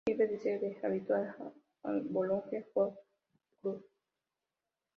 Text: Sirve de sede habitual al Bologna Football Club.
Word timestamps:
Sirve 0.09 0.25
de 0.29 0.39
sede 0.39 0.79
habitual 0.81 1.35
al 1.83 2.01
Bologna 2.09 2.65
Football 2.73 2.97
Club. 3.61 3.85